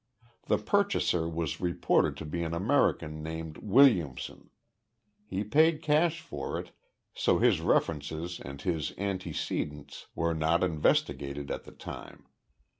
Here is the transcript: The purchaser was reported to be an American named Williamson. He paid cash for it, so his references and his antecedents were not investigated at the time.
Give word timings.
The 0.47 0.57
purchaser 0.57 1.29
was 1.29 1.61
reported 1.61 2.17
to 2.17 2.25
be 2.25 2.41
an 2.41 2.55
American 2.55 3.21
named 3.21 3.59
Williamson. 3.59 4.49
He 5.27 5.43
paid 5.43 5.83
cash 5.83 6.21
for 6.21 6.59
it, 6.59 6.71
so 7.13 7.37
his 7.37 7.61
references 7.61 8.39
and 8.39 8.59
his 8.63 8.93
antecedents 8.97 10.07
were 10.15 10.33
not 10.33 10.63
investigated 10.63 11.51
at 11.51 11.65
the 11.65 11.71
time. 11.71 12.25